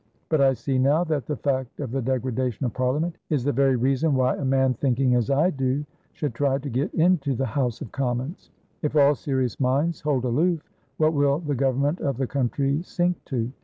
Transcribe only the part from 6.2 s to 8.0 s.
try to get into the House of